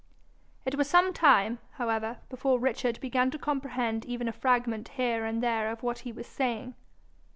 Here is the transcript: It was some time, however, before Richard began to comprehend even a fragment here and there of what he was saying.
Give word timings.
It 0.65 0.73
was 0.73 0.89
some 0.89 1.13
time, 1.13 1.59
however, 1.73 2.17
before 2.27 2.57
Richard 2.59 2.99
began 3.01 3.29
to 3.29 3.37
comprehend 3.37 4.03
even 4.03 4.27
a 4.27 4.31
fragment 4.33 4.87
here 4.87 5.25
and 5.25 5.43
there 5.43 5.69
of 5.69 5.83
what 5.83 5.99
he 5.99 6.11
was 6.11 6.25
saying. 6.25 6.73